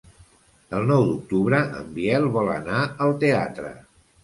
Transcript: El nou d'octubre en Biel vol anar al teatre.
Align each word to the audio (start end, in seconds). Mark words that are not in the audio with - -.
El 0.77 0.87
nou 0.91 1.05
d'octubre 1.09 1.59
en 1.81 1.93
Biel 1.99 2.27
vol 2.39 2.51
anar 2.57 2.83
al 3.07 3.17
teatre. 3.27 3.79